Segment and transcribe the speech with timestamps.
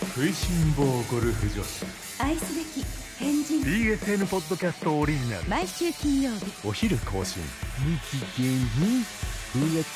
[0.00, 1.84] 食いしん坊ゴルフ女子。
[2.22, 2.84] 愛すべき
[3.18, 3.60] 変人。
[3.62, 5.44] BSN ポッドキャストオリジナル。
[5.48, 6.46] 毎週金曜日。
[6.66, 7.42] お昼更新。
[8.36, 8.56] 日芸に
[9.72, 9.88] うやち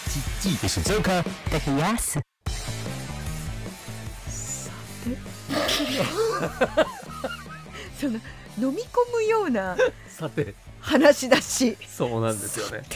[0.59, 1.25] ち静岡だ
[1.79, 2.19] やす
[8.00, 8.14] その
[8.58, 9.76] 飲み込むような
[10.08, 10.54] さて。
[10.80, 11.76] 話だし。
[11.88, 12.82] そうなんですよね。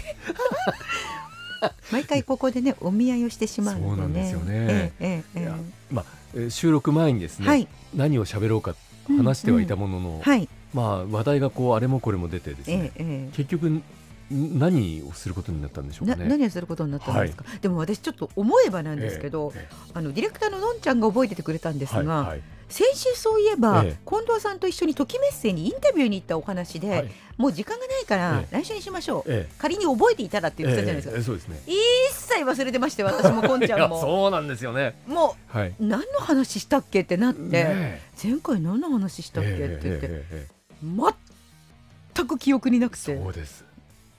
[1.93, 3.89] 毎回ここでねお見合いをしてしまうのでね。
[3.89, 4.45] そうなんですよね。
[4.51, 5.57] えええええいや
[5.91, 6.17] まあえー
[6.51, 7.69] 収録前にですね、はい。
[7.95, 8.75] 何を喋ろうか
[9.07, 10.49] 話してはいたものの、えはい。
[10.75, 13.37] まあ話題がこうあれもこれも出てですえね、ええ。
[13.37, 13.83] 結局ん
[14.31, 16.27] 何をすることになったんでしょうかね。
[16.27, 23.97] 何をすることになったんですか、でも私ちょっと思えばなんですけど、えあのディレクターののんちゃんが覚えててくれたんですが、えはいはい先週そういえば、ええ。
[24.09, 27.11] 近藤さんと一緒にときメッセにインタビューに行ったお話で、はい。
[27.37, 31.61] もう時間がないからえ来週にしましょう、え仮に覚えていたらってえ言ってたじゃないですか、ええそうですね。
[31.67, 31.75] 一
[32.13, 34.01] 切忘れてまして私もこんちゃんも。
[34.01, 34.99] そうなんですよね。
[35.07, 35.69] もはい。
[35.69, 40.25] う何の話したっけってなって、ね前回何の話したっけって言って、
[40.83, 43.17] 全く記憶になくえて。
[43.17, 43.66] そうです。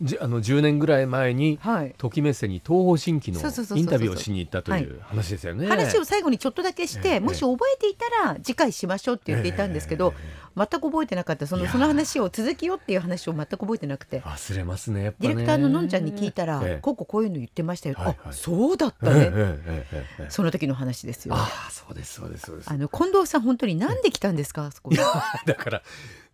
[0.02, 3.40] じあの10年ぐらい前に、はい、とめせに東方神起の
[3.76, 5.67] インタビューをしに行ったという話ですよね。
[5.67, 10.59] 話を最後にちょっとだけして、えー、もし覚えていたら次回しましょうって言っていたんですけど、え。
[10.59, 11.48] ー、全く覚えてなかった。
[11.48, 14.22] そのその話を続きよっていう話を全く覚えてなくて。
[14.22, 19.31] 忘れますね、ね、ディレクターののんちゃんに聞いたら、えー、こここういうの言ってましたよ、はいはい、あそうだったね、
[20.30, 21.36] その時の話ですよ。
[21.36, 24.92] あそうですそうですあの近藤さん本当になんで来たんですか、そこ
[25.45, 25.81] だから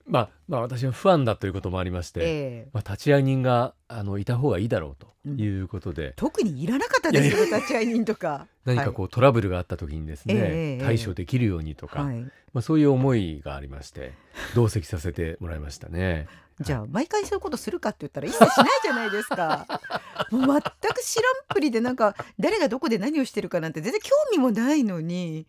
[0.05, 2.23] まあまあ私はファンだということもありまして、え
[2.65, 2.69] え。
[2.73, 8.47] まあ立ち会い人があのいた方がいいだろうということで、特にいらなかったですよ 立ち会い人とか。
[8.65, 14.13] 何かこうトラブルがあった時にですね、ええ対処できるようにとか、はい、はいまあそういう思いがありまして
[14.55, 16.27] 同席させてもらいましたね。
[16.59, 19.65] じゃあ毎回そういうことするかって言ったら一切しないじゃないですか。
[20.29, 25.47] もう全く知らんぷりでなんか誰がどこで何をしてるかなんて全然興味もないのに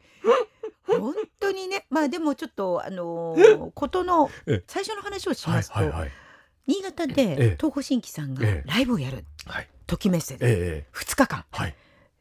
[1.01, 4.55] 本当にねまあでもちょっとあのーことのえ？
[4.55, 6.11] え最初の話をしはいますと、はいはい
[6.67, 7.15] 新潟ええ。
[7.37, 8.69] で東方神起さんがええ。
[8.69, 9.69] ライブをやるはい。
[9.87, 10.87] ときメッセでええええ。
[10.95, 11.45] 2日間。
[11.51, 11.75] はい。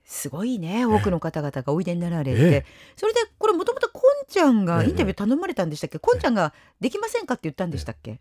[0.06, 2.66] すごいね多くの方々がおいでになられて、ええ。
[2.98, 8.20] それでこれもともとこんちゃんがインタビュー頼まれたんでしたっけ、こんちゃんができませんかって言ったんでしたっけ、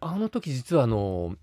[0.00, 1.34] あの時実はあの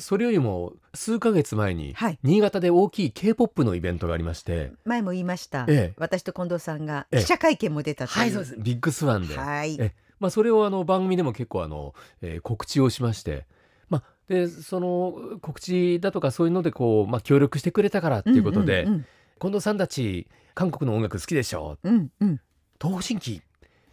[0.00, 2.18] それよりも数ヶ月前にはい。
[2.22, 5.94] 新潟で大きい K-POP のイベントがありまして、前も言いました、ええ。
[5.96, 7.20] 私と近藤さんがええ。
[7.20, 8.56] 記者会見も出たという、はいそうです。
[8.58, 9.76] ビッグスワンで、はい。
[9.80, 13.46] えまあ、それをあの番組でも結構あの、えー告知をしまして、
[13.88, 19.06] まあ、でその告知だとかそういうのでこう、まあ、協力してくれたからっていうことで、うん
[19.40, 21.88] 近藤さんたち韓国の音楽好きでしょう。
[21.88, 22.40] んうんうん。
[22.82, 23.42] 東方神起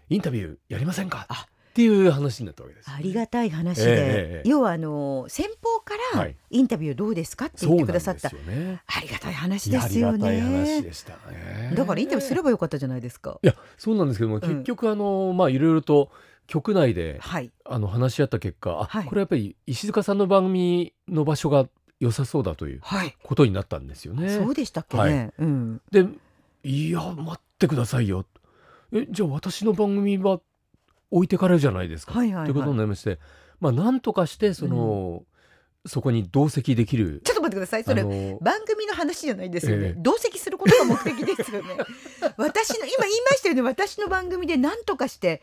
[0.10, 1.28] インタビューやりませんか？
[1.30, 1.46] あ
[1.76, 2.90] っていう話になったわけです。
[2.90, 6.36] ありがたい話で、ええええ要はあの先方からはい。
[6.50, 8.82] インタビューどうですかって言ってくださった、よね。
[8.88, 11.74] ありがたい話ですよがたい話ねでしたね。
[11.76, 13.38] だからインタビューすればよかったじゃないですか。
[13.44, 16.12] いやそうなんですけども、結局あのまあいろいろと
[16.48, 17.52] 局内ではい。
[17.66, 19.06] あの話し合った結果、あ、はい。
[19.06, 21.68] これやっぱり石塚さんの番組の場所が
[22.00, 23.14] 良さそうだというはい。
[23.22, 24.30] ことになったんですよね。
[24.30, 25.34] そうでしたっけね、はい。
[25.40, 25.82] うん。
[25.92, 26.08] で
[26.64, 28.26] いや待ってくださいよ。
[28.94, 30.40] えじゃあ私の番組は
[31.12, 32.46] 置いてかれるじゃないですか、はいはいはい。
[32.46, 33.20] ということになりまして
[33.60, 35.24] まあなんとかしてその、
[35.86, 37.22] そこに同席できる。
[37.24, 37.84] ちょっと待ってください。
[37.84, 39.94] それあの番組の話じゃないですよね、ええ。
[39.98, 41.70] 同席することが目的ですよね。
[42.38, 43.62] 私の今言いましたよね。
[43.62, 45.42] 私の番組で何とかして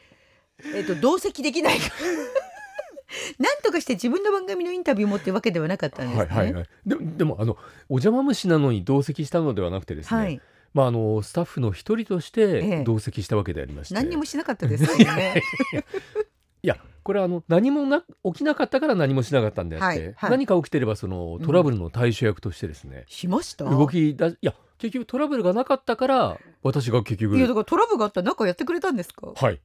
[0.74, 1.90] えっ、と同席できないか。
[3.38, 6.24] 何とかして自分の番組のインタビューもってわけではなかったんですね。
[6.24, 7.56] はいはいはい、ででもあの
[7.88, 10.40] お邪魔虫なのに同席したのではなくてですね、はい
[10.74, 12.60] まあ、あのスタッフの一人としええ。
[12.78, 15.42] て同席したわけでありまして、何にもしなかったですよね。
[16.62, 20.30] いやこれはあの何もな起きなかったから何もしなかったんであって、はいはい。
[20.30, 23.64] 何か起きてればそのトラブルの対処役としてですね、しました？
[23.64, 29.26] 動きだいや結局トラブルがなかったから私が結局いやだからトラブルがあったら何かやってくれたんですか？
[29.26, 29.36] はい。
[29.44, 29.60] はい。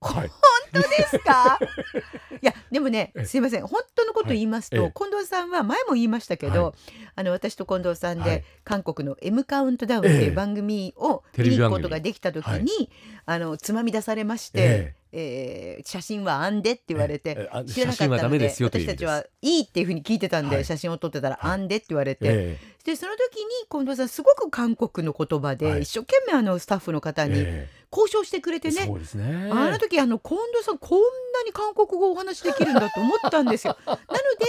[0.00, 0.28] 本
[0.72, 1.58] 当ですか？
[2.40, 3.66] いやでもねえすいません。
[3.66, 4.92] 本当のこと言いますと、はいええ。
[4.98, 6.74] 近藤さんは前も言いましたけど、はい。
[7.16, 8.44] あの私と近藤さんで、はい。
[8.64, 10.94] 韓国の「M カウントダウン」っていええう番組。
[10.96, 12.88] を見に行くことができた時に、はい。
[13.26, 20.64] あのつまみ出されまして、ええー写真はあんでって言われて、知らなかったので私たちはいいっていうふうに聞いてたんで、はい。
[20.64, 25.82] 写真を撮ってたら、はいあんでって言われて、えでその時に近藤さんすごく韓国の言葉で、はい。
[25.82, 29.50] 一生懸命あのスタッフの方にえ交渉してくれてね、ね。
[29.50, 30.98] あの時あの近藤さんこん
[31.32, 33.76] なに韓国語をお話しできるんだと思ったんですよ。
[33.86, 33.98] なの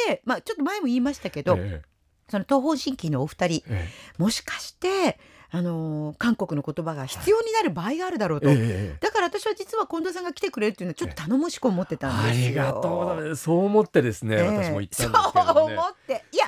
[0.07, 1.81] で、まあ、ちょっと前も言いましたけど、え
[2.29, 3.87] その東方神起のお二人え。
[4.17, 5.17] もしかして、
[5.51, 8.49] あのー韓国の言葉が必要になる場合があるだろうと。
[8.49, 12.47] ええだから私は実は近藤さんが来てくれるっていうのはちょっと頼もしく思ってたんあですよ。
[12.49, 13.43] りがとうございます。
[13.43, 14.41] そう思ってですね、ええ。
[14.43, 16.25] 私も言ったんですけどそうね思って。
[16.31, 16.45] いや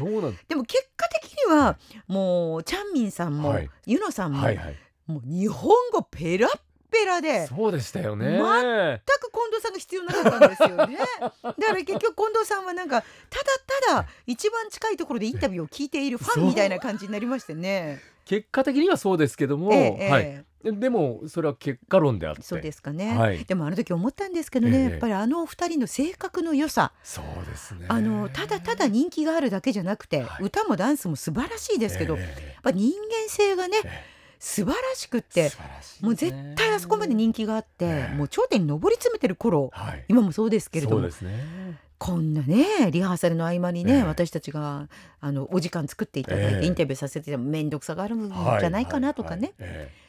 [0.48, 1.77] でも結果的には
[2.07, 3.69] もうチャンミンさんも、はい。
[3.86, 4.75] ユノさんも、はいはい。
[5.07, 6.59] もう日本語ペラッ
[6.92, 8.25] ペラでそうでしたよね。
[8.25, 10.98] 全全く近藤さんが必要なかったんですよね。
[11.42, 13.45] だから結局近藤さんはなんかただ
[13.88, 18.01] ただ一番近いところでインタビューを聞いているファンみたいな感じになりましてね。
[18.26, 20.10] 結果的にはそうですけども、ええええ。
[20.10, 20.46] はい。
[20.64, 22.44] でもそれは結果論であって。
[22.44, 23.44] そうですかね、はい。
[23.46, 24.90] でもあの時思ったんですけどね、ええ。
[24.92, 26.92] やっぱりあのお二人の性格の良さ。
[27.04, 27.86] そうですね。
[27.90, 30.44] あのただただ人気があるだけじゃなくて、はい。
[30.44, 34.22] 歌もダンスも素晴らしいですけど、やっえぱ人間性がねええ。
[34.38, 36.06] 素晴らしくっえて素晴らしいですね。
[36.08, 38.16] もう絶対あそこまで人気があって、ええ。
[38.16, 40.06] もう頂点に上り詰めてる頃はい。
[40.08, 41.02] 今もそうですけれども。
[41.02, 41.80] そうですね。
[42.01, 44.03] こんなねリハーサルの合間にね、ええ。
[44.03, 44.88] 私たちが
[45.19, 46.65] あのお時間作っていただいて、ええ。
[46.65, 49.53] インタビューさせても面倒くさがあるんじゃないかなとかね、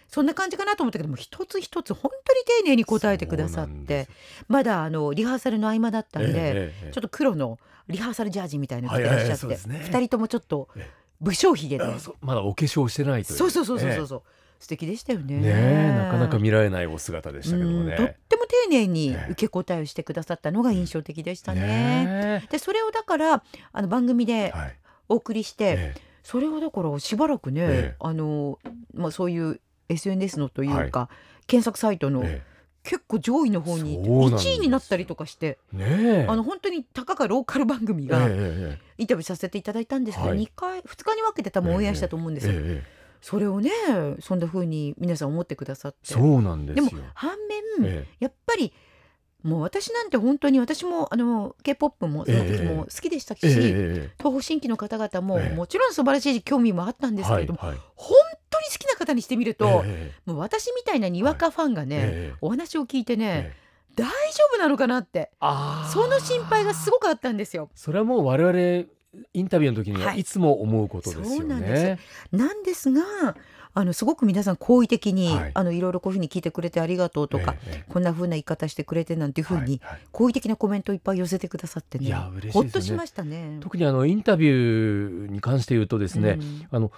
[0.08, 4.08] そんな感じかなと思ったけども一つ一つ本当に丁寧にえ答えてくださって
[4.48, 7.58] まだあのリハーサルの合間だったんで、ええええちょっと黒の
[7.88, 9.80] リハーサルジャージみたいなの着てらっしゃって、はいはいね。
[9.84, 11.02] 二人ともちょっとええ。
[11.20, 11.84] 武将髭で、
[12.20, 13.36] まだお化粧してないという。
[13.36, 14.22] そうそうそうそうそうえそう、
[14.62, 15.34] 素敵でしたよね。
[15.34, 18.16] えねえなかなか見られないお姿でしたけどもうんとっね。
[18.28, 21.60] ても丁寧にええ受け答えをしてくださったのが印象的でしたね。
[21.60, 23.42] ねでそれをだから
[23.72, 24.76] あの番組えではい。
[25.08, 27.96] お送りして、えそれをだからしばらくね、ええ。
[27.98, 28.60] あの
[28.94, 31.08] まあ、そういう SNS のというか、
[31.48, 32.52] 検索サイトのええ。
[32.84, 35.86] 結構上位の方にそうなんです1位になったりとかしてえね
[36.24, 36.26] え。
[36.28, 40.38] あの本当にたかがローカル番組ええがええインタビューさせていただいたんですけど、はい。
[40.38, 42.52] 2回2日に分けて多分オンエアしたと思うんですよ。
[42.54, 43.70] えええそれをね
[44.20, 45.98] そんな風に皆さん思ってくださって。
[46.02, 46.90] そうなんですよ。
[46.90, 47.38] でも反
[47.78, 48.74] 面、えやっぱり
[49.42, 55.54] もう私なんて本当に私もあの K-POP もその時も好きでしたし、ええええ東方神起の方々もええ。
[55.54, 57.80] もちろん素晴らしい興味もあったんですけれども、はいはい。
[57.94, 58.16] 本
[58.50, 63.62] 当に好きな方にしてみると、ええもう私みたいなにわかファンがね、ええお話を聞いてね、ええ。
[63.94, 64.10] 大丈
[64.54, 65.30] 夫なのかなって
[65.92, 67.70] その心配がすごくあったんですよ。
[67.74, 68.88] それはもう我々
[69.34, 70.20] インタビューの時にははい。
[70.20, 71.98] いつも思うことですよそうなんでね。
[72.30, 73.02] なんですが
[73.74, 75.50] あのすごく皆さん好意的に、はい。
[75.54, 77.92] あのいろいろこういうふうに聞いてくれてありがとうとか、ええええ。
[77.92, 80.00] こんな風な言い方してくれてなんていうふうに、はいはい。
[80.12, 82.06] 好意的なコメントをいっぱい寄せてくださってね。
[82.06, 82.62] いや嬉しいですね。
[82.62, 83.58] ほっとしましたね。
[83.60, 86.66] 特にあのインタビューに関して言うとですね、うん。
[86.70, 86.92] あの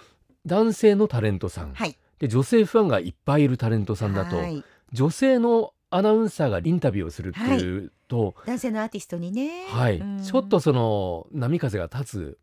[0.47, 1.97] 男性のタレントさん、はい。
[2.19, 4.65] で女性ファンがいっぱいいるタレントさんだと、はい。
[4.93, 9.99] 女性のアナウンサーがインタビューをするっていうと、男性のアーティストにね、はい。
[9.99, 10.23] うん。
[10.23, 12.38] ちょっとその波風が立つ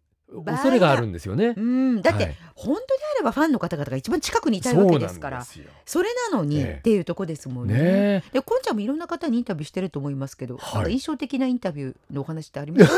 [0.46, 1.54] 恐れがあるんですよね。
[1.58, 2.36] うん、だって、はい。
[2.56, 5.46] 本当であればファンの方々が一番近くにいたいわけですから
[5.86, 6.78] それなのに、ええ。
[6.80, 7.74] っていうとこですもんね。
[7.74, 8.24] ねえ。
[8.32, 10.94] でこんちゃんもいろんな方にインタビューしてると思いますけど、はい。
[10.94, 12.88] 印象的なインタビューのお話ってあります？
[12.88, 12.94] か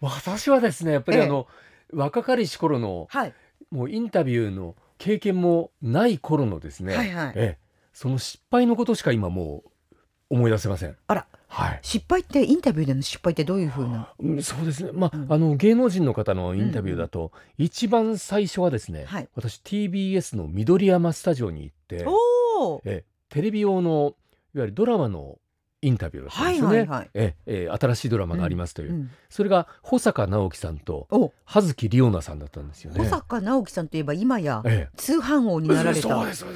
[0.00, 1.24] 私はですねやっぱりええ。
[1.24, 1.46] あの、
[1.92, 3.34] 若かりし頃のはい、
[3.70, 7.32] もうインタビューの経験もない頃のですね、はいはい。
[7.34, 7.65] ええ
[7.96, 9.94] その失敗のことしか今もう
[10.28, 10.94] 思い出せません。
[11.06, 11.26] あら。
[11.48, 11.78] はい。
[11.80, 14.12] 失敗ってインタビューでの失敗ってどういうふうな？
[14.18, 15.32] うんそうですね、まあうん。
[15.32, 19.28] あの芸能人の方のインタビューだと、一番最初はですね、はい。
[19.34, 22.06] 私 TBS の緑山スタジオに行って
[22.84, 24.14] えテレビ用の
[24.54, 25.38] いわゆるドラマの
[25.80, 26.78] インタビューだったんですよね。
[26.80, 27.10] はいはいはい。
[27.14, 31.32] ええ新しいドラマがありますという、うん、それが保坂直樹さんとお。
[31.46, 32.98] 葉月里央奈さんだったんですよね。
[32.98, 36.02] 保坂直樹さんといえば今やえ通販王えになられた。
[36.34, 36.50] そう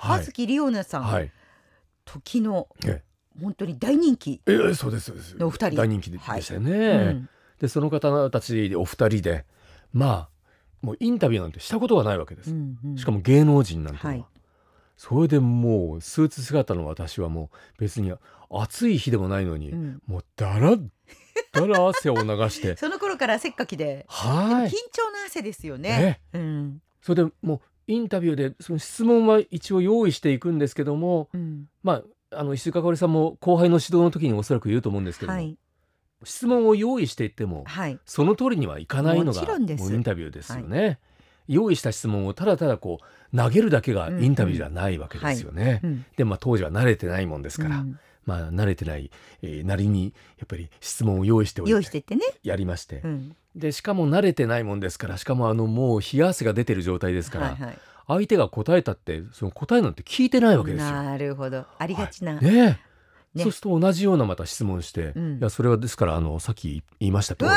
[0.00, 1.30] 葉月里央奈さん、はい。
[2.04, 3.02] 時のえ
[3.40, 5.36] 本当に大人気、ええそうですそうです。
[5.36, 5.76] のお二人。
[5.76, 6.72] 大人気ででしたよね。
[6.72, 7.28] うん。
[7.58, 9.44] でその方たちお二人で
[9.92, 10.28] まあ
[10.80, 12.50] もうインタビューなんてしたことがないわけです。
[12.50, 12.96] うんうん。
[12.96, 14.26] しかも芸能人なんてのは、はい。
[14.96, 18.12] それでもうスーツ姿の私はもう別に
[18.50, 20.02] 暑い日でもないのに、うん。
[20.06, 20.76] もうだら
[21.52, 22.76] だら汗を流して。
[22.78, 24.68] その頃からせっかきで、はい。
[24.68, 26.20] 緊張な汗ですよね。
[26.32, 26.82] うん。
[27.02, 27.60] それでもう
[27.90, 31.68] インタビューでその質問は一応用意していくんですけどもうん。
[31.82, 35.58] まああの石塚かおりさんも後輩の指導の時におそらく言うと思うんですけども、はい。
[36.22, 37.98] 質問を用意していってもはい。
[38.06, 41.00] その通りにはいかないのもがもうインタビューですよね。
[41.48, 43.00] 用意した質問をただただこ
[43.32, 45.80] う投げるだけがインタビューじゃないわけですよね。
[45.82, 46.04] うん。
[46.16, 47.98] でまあ当時は慣れてないもんですから、うん。
[48.24, 49.10] まあ慣れてない、
[49.42, 52.22] えーなりにやっぱり質問を用意しておいて用意してってね。
[52.44, 57.78] やりまして、うんでしかも慣れてないもんですからしかもあのもう冷や汗が出てる状態ですから、はいはい
[58.10, 60.90] 相手が答えたってその答えなんて聞いてないわけですよ。
[60.90, 62.40] なるほどありがちな。
[62.40, 62.80] ねえね
[63.36, 67.50] そうすると同じようなまた質問して、うんいやそれはですからあのさっき言いました通り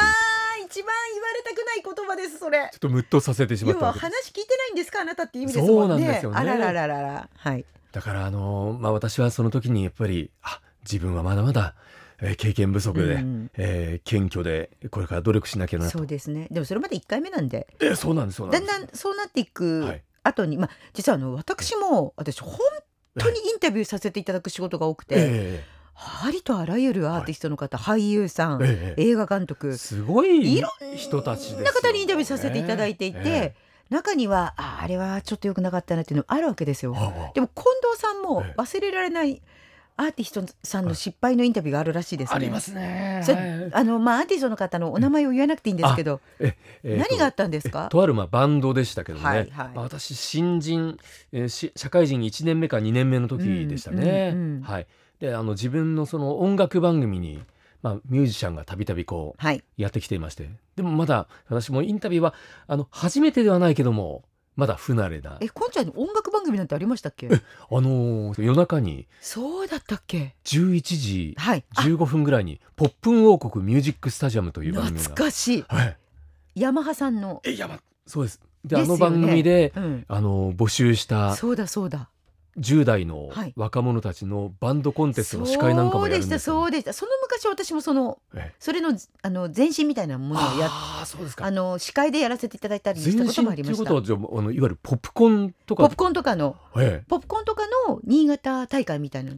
[0.65, 2.59] 一番言われたくない言葉ですそれ。
[2.59, 5.73] ょっとムッとさせてしまった話聞いてないんですかあなたって意味ですもんね。
[5.73, 7.65] そうなんですよねあらららららはい。
[7.91, 11.73] だからあのまあ私はその時にやっぱりあ自分はまだまだ、
[12.21, 15.91] えー経験不足で、うんえー謙虚でこれから努力しなきゃなと。
[15.91, 16.47] そうですね。
[16.51, 18.91] でもそれまで一回目なんで、えーそうなんですそうなんだんです。
[18.91, 20.01] だんそうなっていはくい。
[20.23, 22.57] 後に、まあ実はあの私も私本
[23.17, 25.63] 当にインタビューさせていただく仕事が多くて、え
[25.95, 33.55] ありとあらゆるアーティストの方、俳優さん、えええ映画監督、すごいいろんな方にインタビューさせていただいていて、え
[33.89, 36.95] 中にはああれはちょっと良くなかったなっていうのあるわけですよ。
[36.97, 37.31] あ。
[37.35, 38.59] でも近藤さんもええ。
[38.59, 39.41] 忘れられない
[39.95, 42.35] アーティストさんの失敗のインタビューがあるらしいですね。
[42.35, 43.71] ありますね。
[43.73, 47.85] あのまあアーティストの方のお名前を言わなくていいんですけど、ええーと何があったんですか？
[47.87, 50.97] えとあるまあバンドでしたけどね、はいはいまあ、私新人、
[51.31, 54.31] えーし社会人1年目か2年目の時でしたね。
[54.33, 54.87] うんうんうんはい、
[55.19, 57.41] であの自分のその音楽番組に、
[57.81, 59.63] まあ、ミュージシャンがたびたびこうはい。
[59.77, 62.33] やってきていましてでもまだ私もインタビューは
[62.67, 64.23] あの初めてではないけども
[64.55, 67.27] まだ不慣れなえ、こんちゃんに音楽番組なんてありましたっけ？
[67.27, 67.31] あ
[67.71, 71.63] のー夜中にそうだったっけ？11時はい。
[71.75, 75.03] あ15分ぐらいに「ポップン王国ミュージックスタジアム」という番組が。
[75.03, 75.65] 懐かしい。
[75.67, 75.97] はい、
[76.55, 77.41] ヤマハさんの。
[77.45, 80.05] えいやまそうですでですよねあの番組でうん。
[80.07, 82.09] あの募集したそうだそうだ。
[82.57, 83.53] 10代のはい。
[83.55, 86.55] 若者たちのバンドコンテストの司会なんかもやるんですよ。
[86.61, 87.21] そうでしたそうでした。
[87.39, 88.55] その昔私もそのええ。
[88.59, 91.45] それのあの前身みたいなものをやっああそうですか。
[91.45, 93.81] あの司会でやらせていただいたりし前たこともありました。
[93.81, 95.83] いうことはああのいわゆるポップコーンとか。
[95.83, 97.05] ポップコーンとかのええ。
[97.07, 99.33] ポップコーンとかの新潟大会みたいな。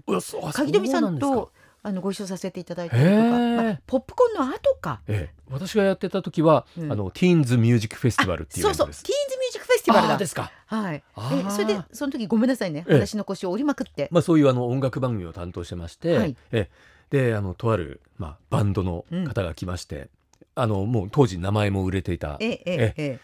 [0.54, 1.52] 鍵富さんと
[1.86, 5.02] あのご一緒させていただいたりとか、まあ、ポップコーンの後か。
[5.08, 5.36] ええ。
[5.52, 6.92] 私がやってた時は、うん。
[6.92, 10.18] あのティーンズミュージックフェスティバルっていうイそうそう、ティーンズェスティバルだ。
[10.18, 10.52] ですか。
[10.66, 11.04] はい。
[11.18, 13.00] え、それでその時ごめんなさいね、ええ。
[13.00, 14.08] 私の腰を折りまくって。
[14.12, 16.36] まあそういうあの音楽番組を担当してまして、はい。
[16.52, 16.70] え
[17.12, 17.28] え。
[17.28, 20.10] であのとあるまあバンドの方が来まして、
[20.56, 22.38] あのもう当時名前も売れていた。
[22.40, 23.20] ええええ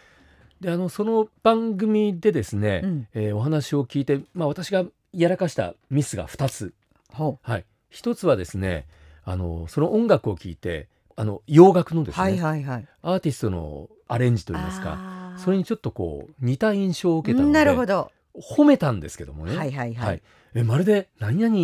[0.60, 3.08] であのその番組でですね、うん。
[3.14, 6.72] えーお話を聞いて、まあ、私がやらかしたミスが2つ、
[7.12, 8.86] ほはい、1つはですね
[9.24, 12.88] あのその音楽を聴いてあの洋楽のうですね、はいはいはい。
[13.02, 18.10] アーティストのアレンジといいますかそれにちょっとこう似た印象を受けたのでなるほど。
[18.34, 20.22] 褒めたんですけどもね、はいはいはい。
[20.54, 21.54] えまるで何々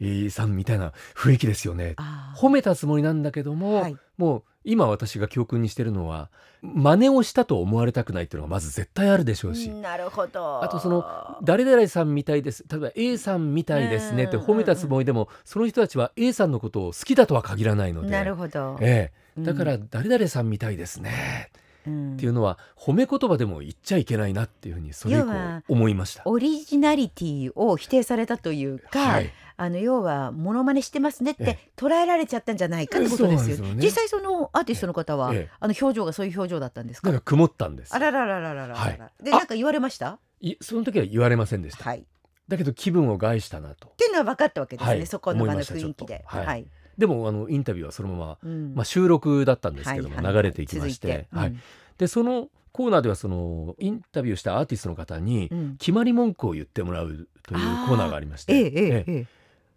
[0.00, 1.94] えーさんみたいな雰囲気ですよね。
[1.96, 2.40] あー。
[2.40, 3.96] 褒めたつもりなんだけども、はい。
[4.18, 6.28] もう今私が教訓にしてるのは
[6.60, 10.62] 真似をしたと思われたくないっていうのがまず絶対あるでしょうし、なるほど。
[10.62, 12.64] あとその誰々さんみたいです。
[12.68, 14.24] 例えば A さんみたいですね。
[14.24, 18.10] って褒めたつもりでもその人たちは A さんのことを好きだとは限らないので。
[18.10, 18.76] なるほど。
[18.80, 19.44] ええ、うん。
[19.44, 21.50] だから誰々さんみたいですね
[21.86, 26.22] っていうのは褒め言葉でも言っちゃいけないなっていうふうにそれ以降思いました。
[26.24, 37.20] オリジナリティを否定されたというか、はい、あの要はモノマネしてますねって捉えられちゃったんじゃないかってことですよ,、ね、実際そのアーティストの方は、あの表情がそういう表情だったんですか？
[37.20, 37.94] 曇ったんです。
[37.94, 40.18] あらららららら、はい、でなんか言われました？
[40.40, 42.04] いその時は言われませんでした、はい、
[42.48, 43.88] だけど気分を害したなと。
[43.88, 46.24] っていうのは分かったわけですね、はい、そこの場の雰囲気で。
[46.26, 46.66] はい、はい。
[46.98, 51.28] でもあのインタビューはそのまま、まあ、収録だったんですけども、流れていきまして。
[51.30, 51.56] はい。
[51.98, 59.26] でそのコーナーではそのインタビューしたアーティストの方に決まり文句を言ってもらうというコーナーがありまして、えええ、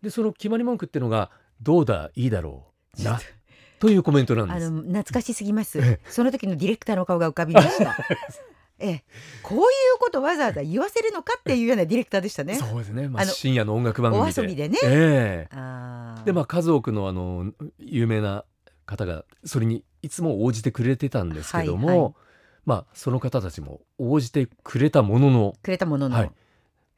[0.02, 1.32] でその決まり文句っていうのが
[1.64, 2.66] 「どうだいいだろ
[3.00, 3.22] う な」
[3.80, 4.68] というコメントなんです。
[4.68, 6.00] あの懐かしすぎます。
[6.10, 7.96] その時のディレクターの顔が浮かびました。
[8.80, 9.04] ええ、
[9.44, 9.66] こういう
[10.00, 12.56] ことわざわざ言わせるのかっていうようなディレクターでしたね。
[12.56, 14.42] そうですね、まあ、あの深夜の音楽番組で。
[14.42, 14.78] お遊びでね。
[14.84, 15.56] ええ。
[15.56, 16.24] あー。
[16.26, 18.46] でまあ数多くのあの有名な
[18.86, 22.14] 方がそれにいつも応じてくれてたんですけども、はいはい。
[22.66, 25.56] まあその方たちも応じてくれたものの。
[25.62, 26.32] くれたものの、はい。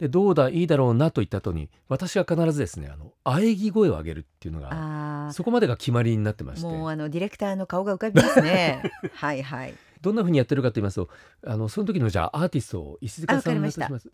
[0.02, 6.68] でどうだいいだろうなと言った後に私は必ずですねあの喘ぎ声を上げるっていうのがそこまでが決まりになってまして。
[6.68, 8.82] もうあのディレクターの顔が浮かびますね。
[9.14, 9.76] はいはい。
[10.02, 11.10] どんなふうにやってるかと言いますと
[11.46, 14.12] あのその時のじゃあアーティストを石塚さんあわかりまします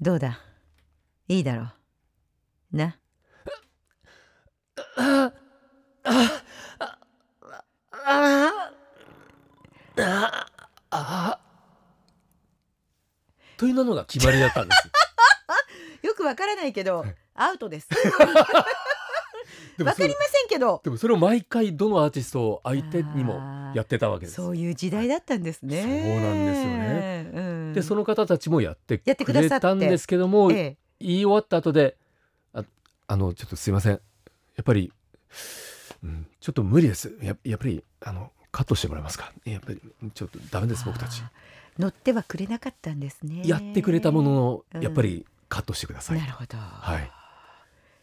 [0.00, 0.40] どうだ？
[1.28, 1.62] いいだろ
[2.72, 2.76] う。
[2.76, 2.98] な？
[4.96, 5.32] あ
[6.02, 6.98] あ
[9.98, 10.46] あ
[10.90, 11.40] ああ
[13.56, 14.90] というのが決まりだったんです。
[16.06, 17.88] よくわからないけどはい、アウトです。
[19.84, 20.80] わかりませんけど。
[20.82, 23.40] でもそれを毎回どのアーティストを相手にも
[23.74, 24.36] やってたわけです。
[24.36, 25.82] そういう時代だったんですね。
[25.82, 27.30] そうなんですよね。
[27.34, 27.40] う
[27.70, 31.96] ん、でその方たちもやってくれたんですけども、ええ、言い終わった後で
[32.54, 32.64] あ
[33.08, 33.98] あのちょっとすいませんや
[34.62, 34.92] っぱり、
[36.02, 39.32] うん、ちょっと無理ですややっぱりあのカットしてもらえますか？
[39.44, 39.80] やっぱり
[40.14, 41.22] ちょっとダメです僕たち
[41.78, 43.42] 乗ってはくれなかったんですね。
[43.44, 46.56] やってくれたもののうんやっぱりカットしてください、なるほど。
[46.56, 47.10] はい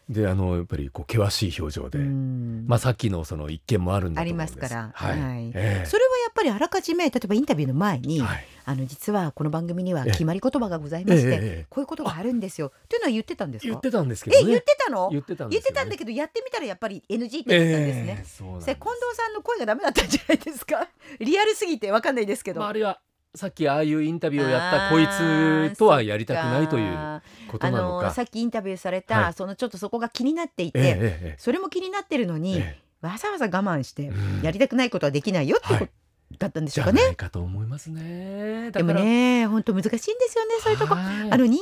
[0.09, 2.65] であのやっぱりこう険しい表情で、うん。
[2.67, 4.59] まあさっきのその一件もあるんだありと思うんです。
[4.59, 4.91] ますから。
[4.93, 5.51] はい、はい。
[5.55, 5.85] ええ。
[5.85, 8.45] それはやっぱりあらかじめ例えばインタビューの前に、はい。
[8.65, 10.11] あの実はこの番組にはええ。
[10.11, 12.71] 決まり言葉がございまして、ええええこういうことがあるんですよ。
[12.89, 13.69] というのは言ってたんですか？
[13.69, 14.43] 言ってたんですけどね。
[14.43, 15.09] え言ってたの？
[15.09, 15.51] 言ってたんね。
[15.51, 18.65] 言ってたんだけどやってみたらやっぱり NG って言ったんですね、ええそうなんです。
[18.65, 20.87] それ近藤さんの声がダメだったんじゃないですか？
[21.19, 22.99] リアルすぎてわかんないですけど、まあ、あるいは
[23.35, 27.21] さっきああいうインタビューをやったこいつとはやりたくないというあ
[27.51, 28.07] ことなのか。
[28.07, 29.33] のさっきインタビューされた、はい。
[29.33, 30.97] そのちょっとそこが気になっていて、えええ
[31.33, 31.35] え。
[31.39, 33.07] それも気になってるのに、ええ。
[33.07, 35.89] わざわざ我慢してうんやりたくないことはできないよってこはい。
[36.37, 37.01] だったんでしょうかね。
[37.01, 38.69] ないかと思いますね。
[38.71, 40.93] だでもね本当難しいんですよねそういうとこ。
[40.95, 41.31] はい。
[41.31, 41.59] あの人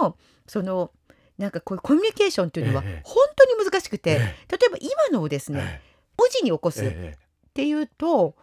[0.00, 0.90] 間のその
[1.38, 7.16] なんかこういうコミュニケーションっていうのはええ本当に難しくて、え例えば今のをですえねえ文字に起こすっえ
[7.54, 8.34] ていうと、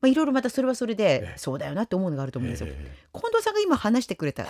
[0.00, 2.68] まあ、いろいろまたそれはそれえでえそうだよなって思うのがあるとえ思うんですよ。
[2.70, 4.46] え近藤さんが今話してくれた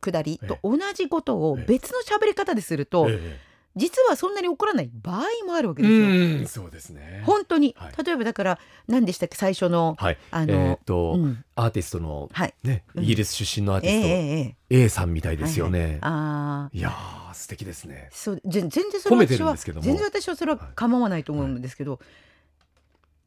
[0.00, 1.64] くだりとえ同じことをええ。
[1.66, 3.38] 別の喋り方ですると、え
[3.76, 6.06] 実はそんなに起こらない場合もあるわけえですよ。
[6.08, 6.46] うん。
[6.46, 7.22] そうですね。
[7.24, 8.04] 本当に、はい。
[8.04, 8.58] 例えばだから
[8.88, 9.36] 何でしたっけ？
[9.36, 10.18] 最初のはい。
[10.32, 11.44] あの、と、うん。
[11.54, 12.54] アーティストのはい。
[12.64, 13.04] ねうん。
[13.04, 15.98] イギリス出身のアーテええィスト、えええ A さんみたいえですよね。
[16.00, 18.08] ああいやー素敵ですね。
[18.10, 22.00] そう全全然それは私は全然私はそれは構わないと思うんですけど、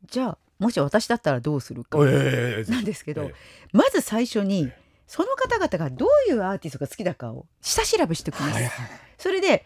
[0.10, 3.34] じゃあもし私だったらどうするかええなんですけど、え
[3.72, 8.60] まず最初にえその方々がどういうアーティストが好きだかを下調べしておきます。
[9.17, 9.65] それで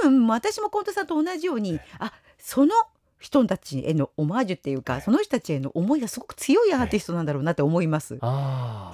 [0.00, 2.74] 多分私も近藤さんと同じようにあその
[3.20, 8.18] 人たちへのオマージュっていうか、はいその人たちへの思いがすごく強いアーティストなんだろうなって思います。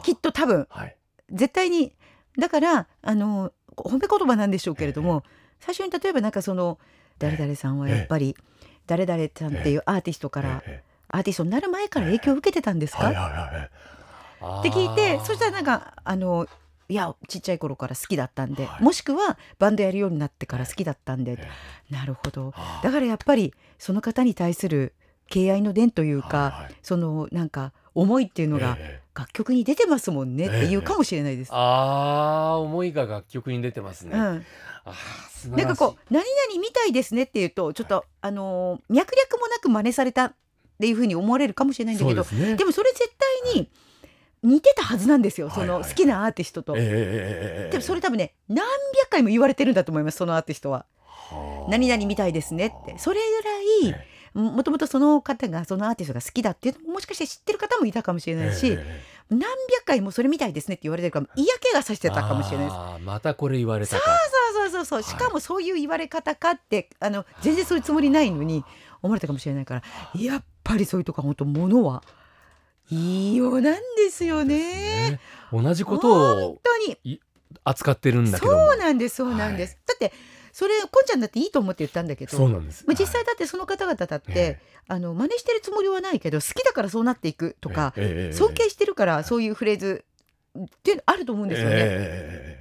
[0.02, 0.66] きっと多分。
[0.68, 0.96] はい。
[1.30, 1.94] 絶対に
[2.38, 5.22] だからあの褒め言葉なんでしょうけれども、
[5.60, 6.78] 最初に例えばなんかその
[7.18, 8.36] 誰々さんはやっぱり
[8.86, 10.82] 誰々さんっていうアーティストからえ
[11.14, 13.70] アーティストになる前から影響を受けてたんですか、えはいはいはい
[14.40, 16.46] あーって聞いてそしたらなんかあの
[16.88, 18.82] いやちっちゃい頃から好きだったんで、はい。
[18.82, 21.48] もしくはバンドやるようになってから好きだったんで、え
[21.90, 22.52] なるほど。
[22.82, 24.92] だからやっぱりその方に対する
[25.30, 26.74] 敬愛の伝というか、はいはい。
[26.82, 29.04] そのなんか思いっていうのがええ。
[29.14, 31.50] 楽曲に出てますもんねっていうかもしれないです。
[31.52, 34.14] あー思いが楽曲に出てますね。
[34.14, 34.40] あ
[35.46, 40.34] うん、なんかこう「何々みたいですね」っていうとちょっと、あのー脈略もなく真似された
[40.74, 43.10] っていうふうに思われるかもしれないんだけどねでもそれ絶
[43.44, 43.70] 対に
[44.42, 46.74] 似てたはずなんですよ、そはいはいの好きなアーティストと。
[46.74, 48.66] でもそれ多分ね何
[49.00, 50.84] 百回も言われてるんだと思いますそのアーティストは。
[51.06, 53.20] はあ何々みたいですねってそれ
[53.82, 53.96] ぐらい
[54.34, 62.76] えもともとその方がそのアーティストが好きだっていうのももしかして知ってる方もいたかもしれえないし、ええ何百回もそれみたいですねって言われてるから嫌気がさしてたかもしれないです。
[63.04, 64.04] またこれ言われたか。
[64.52, 68.64] そうそうそうそうはいしかもそういう言われ方かってあの全然そういうつもりないのに
[69.04, 69.82] 思われたかもしれないから
[70.20, 72.02] やっぱりそういうとこは本当ものは
[72.90, 75.10] いいようなんですよね。
[75.10, 75.20] ね
[75.52, 76.76] 同じことを本当
[77.06, 77.20] に
[77.64, 79.78] 扱ってるんだけどもそうなんですそうなんです。
[79.86, 80.12] だって
[80.52, 82.84] それこんちゃんだっていいと思って言ったんだけどそうなんです。
[82.86, 87.94] まあ、実際だってその方々だって、えあの真似してるつもりはないけど好きだからそうなっていくとか、
[88.32, 90.04] 尊敬してるからそういうフレーズ
[90.58, 91.74] っていうのあると思うんですよね。
[91.76, 91.78] え
[92.50, 92.53] え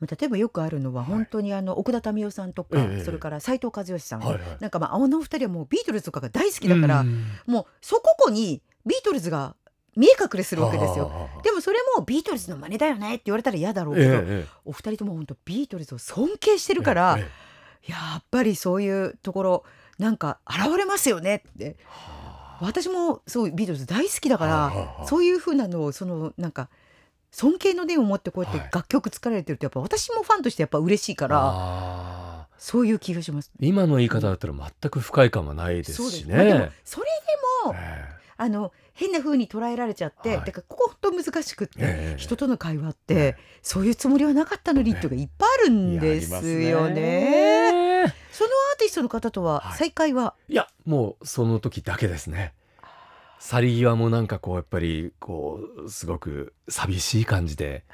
[0.00, 1.10] 例えばよくあるのははい。
[1.10, 4.20] 本当にあの奥田民生さんとか、ええそれから斉藤和義さん、
[4.60, 7.24] なんかまああのお二人はもうビートルズとかが大好きだから、うん。
[7.46, 9.56] もうそここにビートルズが
[9.96, 11.30] 見え隠れするわけですよ。
[11.42, 14.22] でもそれもビートルズの真似だよねって言われたら嫌だろうけど、
[14.66, 17.18] お二人とも本当ビートルズを尊敬してるから、
[17.86, 19.64] やっぱりそういうところ
[19.98, 21.76] なんか現れますよねって。
[21.86, 22.58] はあ。
[22.60, 26.68] 私もそうビートルズ大好きだから、そういう風なのをそのなんか
[27.38, 28.68] 尊敬の念を持ってこうやっはい。
[28.70, 32.54] て楽曲作られてるとやっぱ私もファンとしてやっぱ嬉しいからあー。
[32.56, 33.52] そういう気がします。
[33.60, 36.22] 今の言い方だったら全く不快感はないですそうです。
[36.22, 36.70] しまあでもね。
[36.82, 37.06] それ
[37.64, 40.46] でもえあの変な風に捉えられちゃって、はい。
[40.46, 42.18] だからここ本当難しくって、ええ。
[42.18, 46.94] 人との会話っえてそういうつもりはなかったのにっていっぱいあるえんですよね。
[46.94, 48.14] ね。
[48.32, 49.78] そのアーティストの方とははい。
[49.78, 52.54] 再会は、いやもうその時だけですね。
[53.38, 57.84] 去り際もなんかこうやっぱりこうすごく寂しい感じで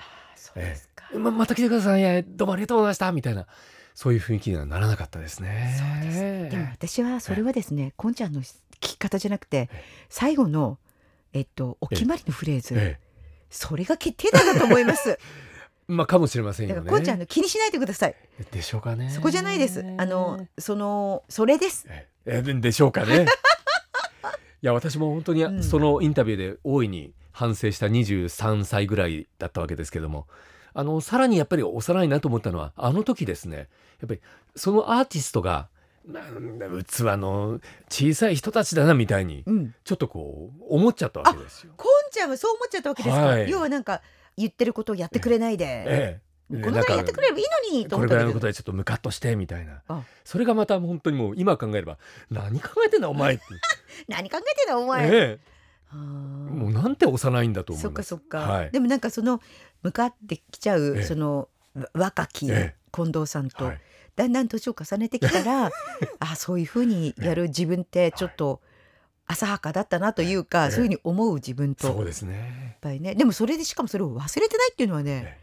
[0.55, 1.05] ですか。
[1.19, 3.47] ままた来てくださいねどうもありがとうございましたみたいな
[3.95, 5.77] そういう雰囲気にはならなかったですね。
[5.79, 10.79] そうですでも私はそれはですね、こんちゃんの聞き方じゃなくてえ最後の
[11.33, 13.13] えっとお決まりのフレーズ、ええ
[13.53, 15.19] それが決定打だと思います。
[15.87, 16.91] まあかもしれませんだよね。
[16.91, 18.17] こんちゃんの気にしないでください。
[18.51, 19.11] でしょうかね。
[19.11, 19.85] そこじゃないです。
[19.99, 21.87] あのそのそれです。
[22.25, 23.27] えでしょうかね。
[24.63, 30.27] いや私も本当にうんそのインタビューで大いに反省した23歳ぐらいだったわけですけども
[30.75, 34.21] あのさらにやっぱり幼いなと思ったのはあの時ですねやっぱり
[34.55, 35.69] そのアーティストが
[36.07, 39.75] なんだ器の小さい人たちだなみたいにうん。
[39.85, 41.73] ちょっとこう思っちゃったわけですよ。
[41.77, 43.23] こんちゃんはそう思っちゃったわけですか？
[43.25, 44.01] はい要はなんか
[44.37, 46.21] 言ってることをやってくれないで、ええ
[46.61, 48.47] このぐらいやってくれればいいのにとこれぐらいのこと。
[48.47, 49.83] でちょっとムカッとしてみたいな。
[49.89, 50.03] あ。
[50.25, 51.99] それがまた本当にもう今考えれば
[52.31, 53.45] 何考えてんだお前って、
[54.09, 55.07] 何考えてんだお前。
[55.07, 55.39] え。
[55.91, 55.99] あえー。
[55.99, 58.71] もうなんて幼いんだと思いそっかそっか、はい。
[58.71, 59.41] でもなんかその
[59.83, 61.03] 向かってきちゃう、ええ。
[61.05, 63.81] そのわ若きえ近藤さんと、はい。
[64.15, 65.71] だんだん年を重ねてきたら
[66.21, 68.61] あそういうふうにやる自分ってちょっと
[69.27, 70.71] 浅はかだったなというか、ええ。
[70.71, 71.87] そういうふうに思う自分と。
[71.87, 72.73] やっそうですね。
[72.83, 73.15] ぱりね。
[73.15, 75.39] でもそれでしかもそれを忘れてないっていうのはね、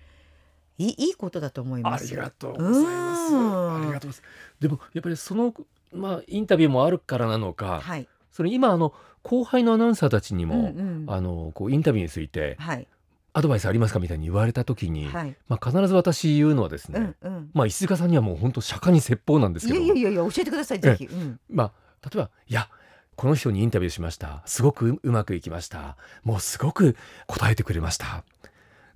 [0.80, 2.08] いいいいことだと思います。
[2.08, 3.34] ありがとうございます。
[3.34, 4.24] うんありがとうございます。
[4.60, 5.54] でもやっぱりその
[5.94, 12.88] まあインタビューもあるからなのか、はい、それ今あの後輩のアナウンサーたちにも、うんうんあのこうインタビューについてはい
[13.34, 15.36] アドバイスありますかみたいに言われた時に、はい。
[15.48, 17.50] まあ、必ず私言うのはですね、うんうん。
[17.54, 21.06] まあ石塚さんにはもう本当釈迦に説法なんですいけどやいやいやいや教えてくださいぜひ。
[21.06, 21.72] う んまあ
[22.04, 22.70] 例えば「いや
[23.16, 26.96] この人にインタビューしましたすごくううまくいきましたもうすごく
[27.28, 28.24] 答えてくれました」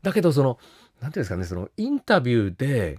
[0.01, 0.57] だけどその
[1.03, 2.97] なんていうんですかねそのインタビューで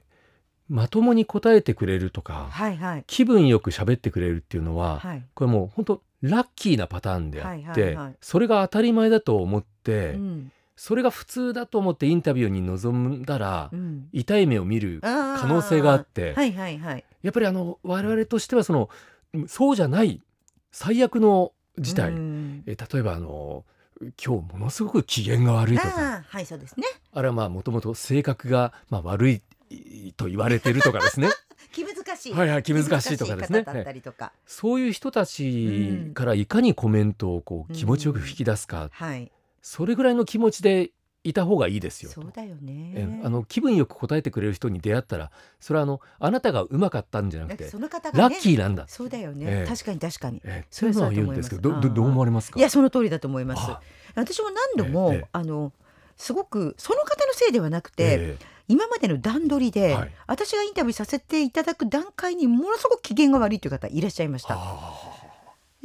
[0.69, 5.25] まともに答えてくれるとかはいはい気分よく喋ってくれるっていうのは、はい。
[5.35, 14.09] これもう本当ラッキーなパターンであって、はいはいはいそれが当たり前だと思って、うんそれが普通だと思ってインタビューに臨んだら、うん。
[14.13, 17.05] 痛い目を見る可可能性があって、はいはいはい。
[17.23, 18.91] やっぱりあの我々としてはその
[19.47, 20.21] そうじゃない
[20.73, 23.65] 最悪の事態、うんえ例えばあの
[24.01, 26.87] 今日ものすごく機嫌が悪いとかはいそうですね。
[27.13, 29.43] あれはまあもともと性格がまあ悪い
[30.17, 31.31] と言われてるとかですね
[31.73, 32.33] 気難しい。
[32.33, 34.33] はいはい気難しいとかですね気難しい方だったりとか。
[34.47, 39.31] そういう人たちからいかにコメントをこううん気持ちよく引き出すか、はい。
[39.63, 40.91] それぐらいの気持ちで
[41.25, 42.11] いた方がいいですよ。
[42.11, 42.65] とそうだよえ
[43.07, 43.23] ね。
[43.25, 48.85] あの気分よく答えてくれる人に出会ったらそれはあのあなたがうまかったんじゃなくてその方がラねッキーなんだ。
[48.87, 49.67] そうだよね、ええ。
[49.67, 50.41] 確かに確かに。
[50.45, 52.61] えそれそういうのは言うんですけどどどどう思われますか？
[52.61, 53.63] いやその通りだと思います。
[53.63, 53.81] あ
[54.15, 55.73] 私も何度も、ええあの
[56.17, 60.11] すごくその方のせいではなくて、え今までの段取りで、はい。
[60.29, 64.57] 私がインタビューさせていただく段階にものすごく機嫌が悪いという方いらっしゃいました。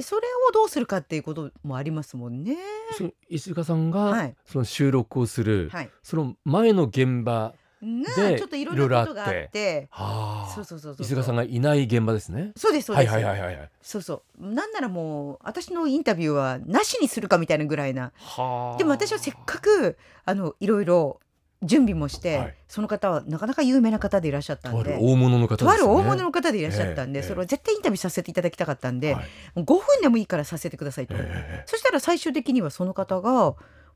[0.03, 2.57] それをどうするかっていうこともありますもんね。
[2.91, 5.89] あその石塚さんがはいその収録をする、はい。
[6.01, 11.03] その前の現場がでちょっといろんなことがあって、はあそうそうそうそう。
[11.03, 13.11] 石塚さんがいない現場ですねそうですそうです。
[13.11, 14.45] はいはいはいはいはいそうそう。
[14.45, 18.11] なんならもう私のインタビューはなしにするかみたいなぐらいな。
[18.17, 21.19] はあでも私はせっかくあのいろいろ
[21.61, 22.55] 準備もして、はい。
[22.67, 24.83] その方はなかなか有名な方でいらっしゃったんで。
[24.83, 25.57] とある大物の方ね。
[25.57, 27.25] とある大物の方でいらっしゃったんで、ええ。
[27.25, 29.25] それを絶対インタビューさせていただきたかったんで、はい。
[29.55, 33.55] もう5分でもいいからさせてくださいと、えそしたら最終的にはその方が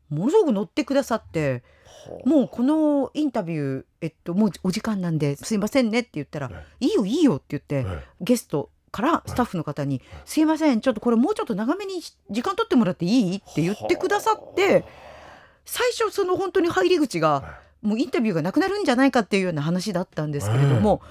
[0.09, 1.63] ものすごく乗ってくださって
[2.07, 14.85] えもうこのインタビュー、えっと、もうお時間なんですいませんねって言ったらえ「いいよいいよ」って言ってえゲストからスタッフの方に「すいませんちょっとこれもうちょっと長めに時間取ってもらっていい?」って言ってくださって
[15.65, 21.01] 最初その本当に入り口がもうインタビューがなくなるんじゃないかっていうような話だったんですけれども、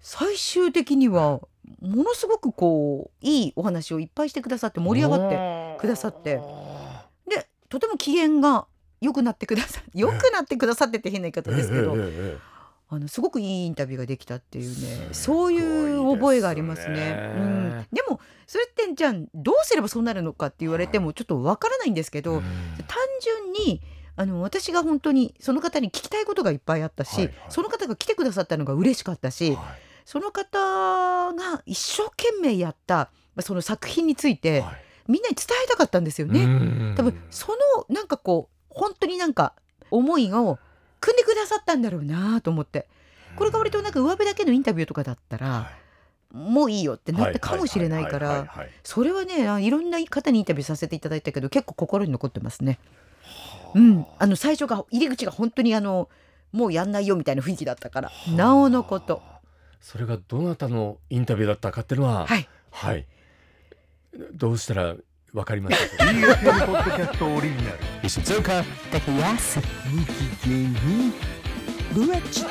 [0.00, 1.40] 最終的には
[1.80, 6.40] ものすごくこういいお話をいっぱいしてくださって盛り上がっててくださって
[7.28, 8.66] でとても機嫌が
[9.00, 11.94] 良くなってくださ良くなってくださってって変な言い方ですけど、
[12.90, 17.34] あのすごくいいインタビューができたっていうねすそうごいう覚えがありますね。
[17.36, 22.42] うん、でもそれってじゃあどうすればそうなるのかって言われてもちょっとわからないんですけど、えうん。
[22.86, 23.82] 単純に
[24.16, 27.34] あの私が本当にその方に聞きたいことがいっぱいあったし、はいはい。
[27.50, 29.58] その方が来てくださったのが嬉しかったし、はい。
[30.06, 34.76] その方が一生懸命やったまあその作品についてはい。
[35.08, 36.44] みんなに伝えたかったんですよね。
[36.44, 36.94] うん。
[36.96, 39.54] 多分そのなんかこう本当になんか
[39.90, 40.58] 思いを
[41.00, 42.86] 組んでくださったんだろうなと思って。
[43.36, 45.88] これが割となんか上辺だけのインタビューとかだったら、はい。
[46.32, 52.78] もういいよってなったかもしれないからそれはねあいろんな方にインタビューさせていただいたけど結構心に残ってますね。
[53.74, 56.08] うん、あの最初が入り口が本当にあの
[56.52, 59.22] もうやんないよみたいな雰囲気だったからなおのこと。
[59.80, 62.48] それがどなたのインタビューだったかっていうのははい。
[62.70, 63.06] はい。
[64.32, 64.96] どうしたら
[65.32, 66.04] わかりました。
[66.06, 69.60] か BFM ポッドキャストオリジナル石塚高安
[69.90, 71.12] 無期限に
[71.92, 72.46] ブエチチ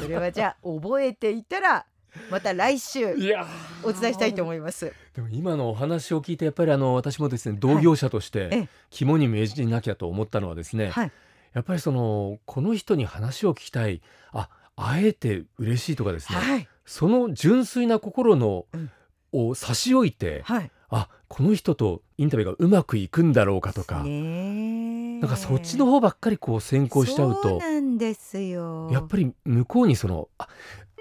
[0.00, 1.84] それはじゃあ覚えていたら
[2.30, 3.88] また来週いやー。
[3.88, 4.92] お伝えしたいと思います。
[5.14, 8.62] でも今のお話を聞いてやっぱりあの私もですね同業者としええ。
[8.62, 11.12] て肝に銘じなきゃと思ったのはですね、はい。
[11.52, 14.00] やっぱりそのこの人に話を聞きたい。
[14.32, 16.68] あ会えて嬉しいとかですね、はい。
[16.86, 18.90] その純粋な心の、うん。
[19.32, 20.70] を差し置いてはい。
[20.90, 25.20] あこの人とインタビューがうまくいくんだろうかとか、ね。
[25.20, 28.90] なんかそっちの方ばっかりこう先行しちゃうとなんですよ。
[28.90, 30.48] やっぱり向こうにそのあ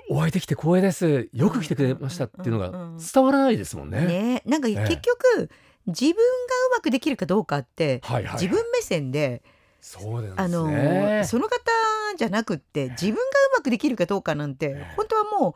[0.10, 1.30] お会いできて光栄です。
[1.34, 2.72] よく来てくれましたっていうのが
[3.14, 4.06] 伝わらないですもんね。
[4.06, 4.44] ね。
[4.46, 5.50] なんかえ結局、
[5.88, 6.24] 自分がう
[6.72, 8.34] まくできるかどうかって、はいはいはい。
[8.42, 9.44] 自分目線で
[9.82, 11.24] そうですあのね。
[11.26, 11.72] その方
[12.18, 13.24] じゃなくって自分がう
[13.58, 14.94] まくできるかどうかなんてええ。
[14.96, 15.54] 本当はもう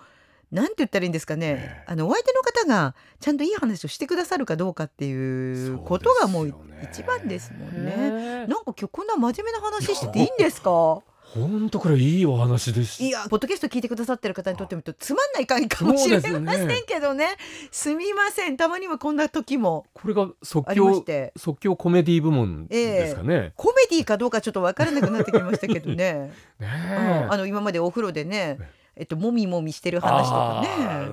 [0.54, 1.84] なんて言ったらいいんですかね、ええ。
[1.88, 7.96] あのお相手の方がちゃんといい話をしてくださるかどうかっていうことがもう一番ですもんね。
[7.96, 11.02] ねなんか今日こんな真面目な話してていいんですか？
[11.34, 13.04] 本当これいいお話です。
[13.04, 17.30] いやポッドキャスト聞いてくださってる方にとってみるとつまんない会かもしれませんけどね。
[17.72, 18.58] すみません。
[18.58, 21.34] たまにはこんな時もこれが即興て。
[21.36, 23.54] 即興コメディ部門ですかね。
[23.56, 26.66] コメディかどうかちょっと分からなくなってきましたけどね、 ねうん。
[26.68, 28.60] えあの今までお風呂でね
[28.96, 30.62] ええっともみもみしてる話とか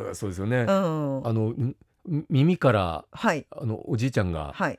[0.09, 0.15] ね。
[0.15, 0.59] そうですよね。
[0.59, 1.55] うん、あの
[2.05, 3.47] 耳からはい。
[3.51, 4.79] あのおじいちゃんが、はい。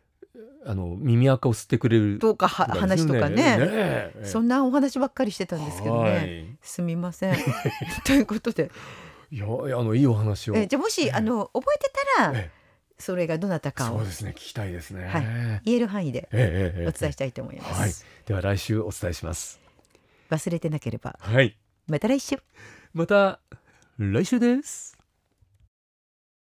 [0.63, 3.35] あの耳垢を吸ってくれるとか話とかね。
[3.35, 4.13] ねえ。
[4.21, 6.09] えそんなお話ばっかりしてたんですけどね。
[6.11, 6.45] はい。
[6.61, 7.35] すみません。
[8.05, 8.71] ということで。
[9.31, 10.55] いやあのいいお話を。
[10.55, 11.11] えじゃあもし、ええ。
[11.11, 12.51] あの覚えてたら、え
[12.99, 13.97] それがどなたかを。
[13.97, 14.31] そうですね。
[14.31, 15.23] 聞きたいですね、はい。
[15.25, 16.87] え言える範囲でえええ。
[16.87, 17.91] お伝えしたいと思います、はい。
[18.27, 19.59] では来週お伝えします。
[20.29, 21.17] 忘れてなければ。
[21.19, 21.57] はい。
[21.87, 22.37] また来週
[22.93, 23.39] また
[23.97, 25.00] 来週です。